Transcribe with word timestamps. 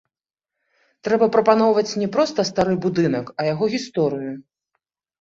Трэба 1.07 1.25
прапаноўваць 1.35 1.97
не 2.05 2.09
проста 2.17 2.49
стары 2.53 2.75
будынак, 2.89 3.25
а 3.39 3.49
яго 3.53 3.65
гісторыю. 3.79 4.33